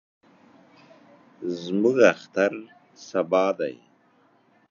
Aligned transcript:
زموږ 1.61 1.97
اختر 2.11 2.53
سبا 3.07 3.45
دئ. 3.57 3.75